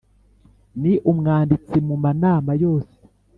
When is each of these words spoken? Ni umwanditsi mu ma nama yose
Ni 0.81 0.93
umwanditsi 1.11 1.75
mu 1.87 1.95
ma 2.03 2.11
nama 2.21 2.51
yose 2.63 2.97